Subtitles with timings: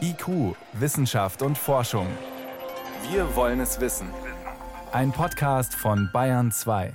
[0.00, 2.06] IQ, Wissenschaft und Forschung.
[3.10, 4.08] Wir wollen es wissen.
[4.92, 6.92] Ein Podcast von Bayern 2.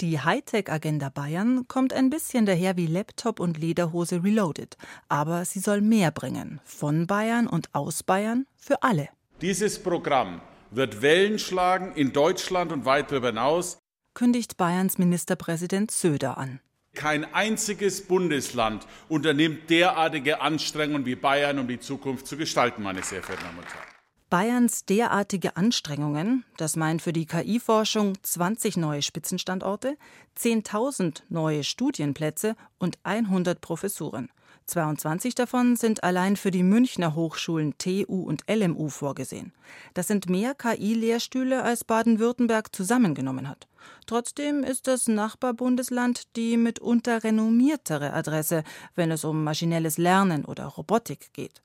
[0.00, 4.76] Die Hightech-Agenda Bayern kommt ein bisschen daher wie Laptop und Lederhose reloaded.
[5.08, 6.60] Aber sie soll mehr bringen.
[6.64, 9.08] Von Bayern und aus Bayern für alle.
[9.40, 10.40] Dieses Programm
[10.70, 13.78] wird Wellen schlagen in Deutschland und weit darüber hinaus,
[14.12, 16.60] kündigt Bayerns Ministerpräsident Söder an.
[16.94, 23.22] Kein einziges Bundesland unternimmt derartige Anstrengungen wie Bayern, um die Zukunft zu gestalten, meine sehr
[23.22, 23.94] verehrten Damen und Herren.
[24.30, 29.96] Bayerns derartige Anstrengungen, das meint für die KI-Forschung 20 neue Spitzenstandorte,
[30.36, 34.30] 10.000 neue Studienplätze und 100 Professuren.
[34.66, 39.52] 22 davon sind allein für die Münchner Hochschulen TU und LMU vorgesehen.
[39.92, 43.68] Das sind mehr KI-Lehrstühle, als Baden-Württemberg zusammengenommen hat.
[44.06, 48.64] Trotzdem ist das Nachbarbundesland die mitunter renommiertere Adresse,
[48.94, 51.62] wenn es um maschinelles Lernen oder Robotik geht.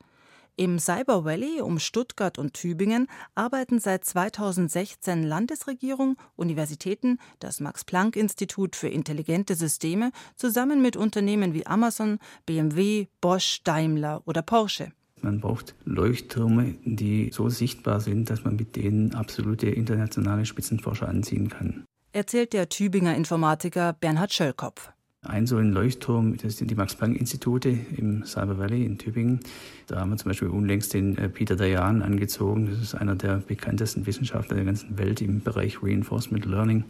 [0.59, 8.89] Im Cyber Valley um Stuttgart und Tübingen arbeiten seit 2016 Landesregierung, Universitäten, das Max-Planck-Institut für
[8.89, 14.91] intelligente Systeme zusammen mit Unternehmen wie Amazon, BMW, Bosch, Daimler oder Porsche.
[15.21, 21.47] Man braucht Leuchttürme, die so sichtbar sind, dass man mit denen absolute internationale Spitzenforscher anziehen
[21.47, 21.85] kann.
[22.11, 24.91] Erzählt der Tübinger Informatiker Bernhard Schöllkopf.
[25.28, 29.42] Ein so ein Leuchtturm, das sind die Max-Planck-Institute im Cyber Valley in Tübingen.
[29.88, 32.67] Da haben wir zum Beispiel unlängst den äh, Peter Dayan angezogen.
[32.72, 36.86] Das ist einer der bekanntesten Wissenschaftler der ganzen Welt im Bereich Reinforcement Learning.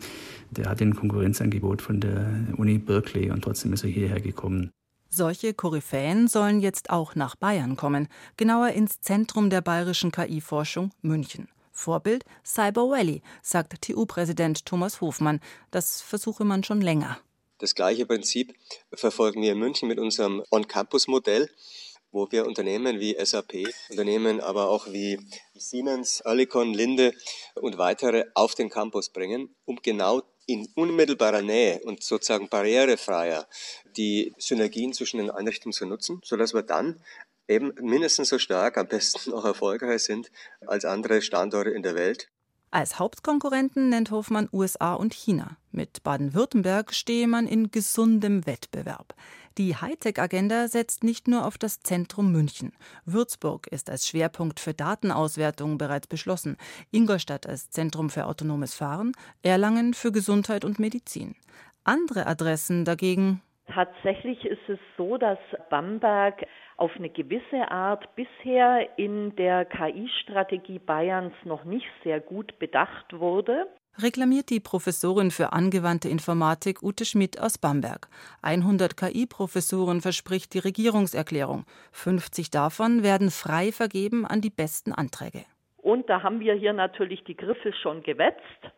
[0.51, 4.69] Der hat ein Konkurrenzangebot von der Uni Berkeley und trotzdem ist er hierher gekommen.
[5.09, 8.07] Solche Koryphäen sollen jetzt auch nach Bayern kommen,
[8.37, 11.47] genauer ins Zentrum der bayerischen KI-Forschung München.
[11.71, 15.39] Vorbild Cyber Valley, sagt TU-Präsident Thomas Hofmann.
[15.71, 17.17] Das versuche man schon länger.
[17.59, 18.55] Das gleiche Prinzip
[18.93, 21.49] verfolgen wir in München mit unserem On-Campus-Modell,
[22.11, 25.19] wo wir Unternehmen wie SAP, Unternehmen aber auch wie
[25.53, 27.13] Siemens, Oerlikon, Linde
[27.55, 33.45] und weitere auf den Campus bringen, um genau in unmittelbarer Nähe und sozusagen barrierefreier
[33.97, 37.03] die Synergien zwischen den Einrichtungen zu nutzen, sodass wir dann
[37.49, 40.31] eben mindestens so stark, am besten auch erfolgreich sind
[40.65, 42.29] als andere Standorte in der Welt.
[42.71, 45.57] Als Hauptkonkurrenten nennt Hofmann USA und China.
[45.71, 49.15] Mit Baden-Württemberg stehe man in gesundem Wettbewerb.
[49.57, 52.71] Die Hightech-Agenda setzt nicht nur auf das Zentrum München.
[53.05, 56.57] Würzburg ist als Schwerpunkt für Datenauswertung bereits beschlossen,
[56.91, 61.35] Ingolstadt als Zentrum für autonomes Fahren, Erlangen für Gesundheit und Medizin.
[61.83, 63.41] Andere Adressen dagegen
[63.73, 65.37] Tatsächlich ist es so, dass
[65.69, 66.43] Bamberg
[66.79, 73.67] auf eine gewisse Art bisher in der KI-Strategie Bayerns noch nicht sehr gut bedacht wurde.
[74.01, 78.07] Reklamiert die Professorin für angewandte Informatik Ute Schmidt aus Bamberg.
[78.41, 81.65] 100 KI-Professuren verspricht die Regierungserklärung.
[81.91, 85.43] 50 davon werden frei vergeben an die besten Anträge.
[85.81, 88.71] Und da haben wir hier natürlich die Griffe schon gewetzt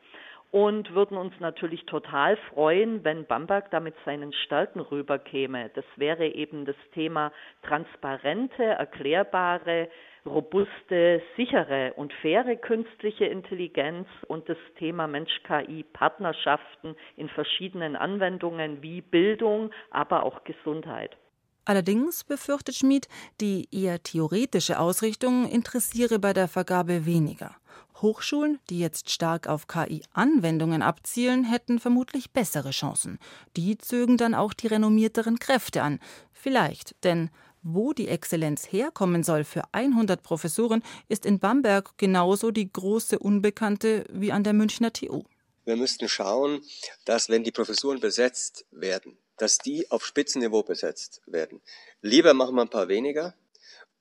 [0.51, 5.71] und würden uns natürlich total freuen, wenn Bamberg da mit seinen Stärken rüberkäme.
[5.73, 7.31] Das wäre eben das Thema
[7.63, 9.89] transparente, erklärbare,
[10.25, 19.71] robuste, sichere und faire künstliche Intelligenz und das Thema Mensch-KI-Partnerschaften in verschiedenen Anwendungen wie Bildung,
[19.89, 21.15] aber auch Gesundheit.
[21.63, 23.07] Allerdings befürchtet Schmid,
[23.39, 27.55] die eher theoretische Ausrichtung interessiere bei der Vergabe weniger.
[28.01, 33.19] Hochschulen, die jetzt stark auf KI-Anwendungen abzielen, hätten vermutlich bessere Chancen.
[33.55, 35.99] Die zögen dann auch die renommierteren Kräfte an.
[36.31, 37.29] Vielleicht, denn
[37.63, 44.05] wo die Exzellenz herkommen soll für 100 Professuren, ist in Bamberg genauso die große Unbekannte
[44.09, 45.23] wie an der Münchner TU.
[45.63, 46.63] Wir müssten schauen,
[47.05, 51.61] dass wenn die Professuren besetzt werden, dass die auf Spitzenniveau besetzt werden.
[52.01, 53.35] Lieber machen wir ein paar weniger,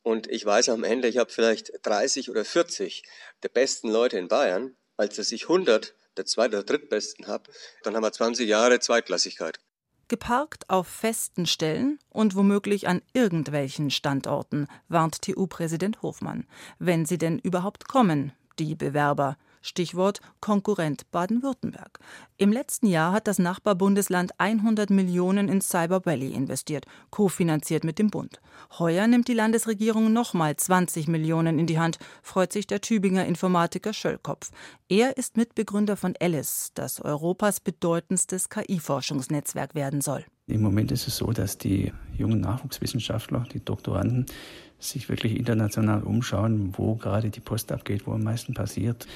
[0.02, 3.02] und ich weiß am Ende, ich habe vielleicht 30 oder 40
[3.42, 7.50] der besten Leute in Bayern, als dass ich 100 der zweit- oder drittbesten habe,
[7.82, 9.58] dann haben wir 20 Jahre Zweitklassigkeit.
[10.08, 16.48] Geparkt auf festen Stellen und womöglich an irgendwelchen Standorten, warnt TU-Präsident Hofmann.
[16.80, 19.38] Wenn sie denn überhaupt kommen, die Bewerber.
[19.60, 21.98] Stichwort Konkurrent Baden-Württemberg.
[22.36, 28.10] Im letzten Jahr hat das Nachbarbundesland 100 Millionen in Cyber Valley investiert, kofinanziert mit dem
[28.10, 28.40] Bund.
[28.78, 33.92] Heuer nimmt die Landesregierung nochmal 20 Millionen in die Hand, freut sich der Tübinger Informatiker
[33.92, 34.50] Schöllkopf.
[34.88, 40.24] Er ist Mitbegründer von Alice, das Europas bedeutendstes KI-Forschungsnetzwerk werden soll.
[40.46, 44.26] Im Moment ist es so, dass die jungen Nachwuchswissenschaftler, die Doktoranden,
[44.80, 49.06] sich wirklich international umschauen, wo gerade die Post abgeht, wo am meisten passiert.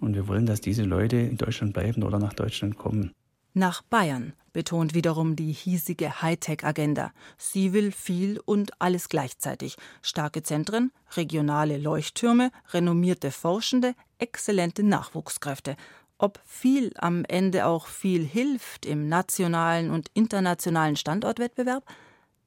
[0.00, 3.12] Und wir wollen, dass diese Leute in Deutschland bleiben oder nach Deutschland kommen.
[3.54, 7.12] Nach Bayern, betont wiederum die hiesige Hightech-Agenda.
[7.36, 9.76] Sie will viel und alles gleichzeitig.
[10.02, 15.76] Starke Zentren, regionale Leuchttürme, renommierte Forschende, exzellente Nachwuchskräfte.
[16.18, 21.84] Ob viel am Ende auch viel hilft im nationalen und internationalen Standortwettbewerb?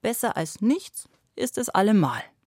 [0.01, 1.07] Besser als nichts
[1.38, 2.21] ist es allemal.